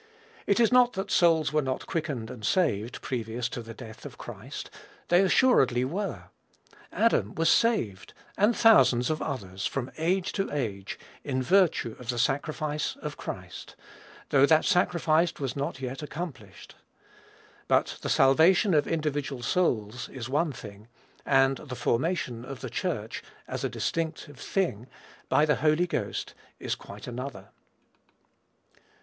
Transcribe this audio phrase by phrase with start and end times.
[0.47, 4.17] It is not that souls were not quickened and saved, previous to the death of
[4.17, 4.71] Christ.
[5.09, 6.29] They assuredly were.
[6.91, 12.17] Adam was saved, and thousands of others, from age to age, in virtue of the
[12.17, 13.75] sacrifice of Christ,
[14.29, 16.73] though that sacrifice was not yet accomplished.
[17.67, 20.87] But the salvation of individual souls is one thing;
[21.27, 24.87] and the formation of the Church, as a distinctive thing,
[25.29, 27.49] by the Holy Ghost, is quite another.